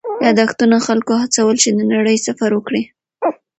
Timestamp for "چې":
1.63-1.69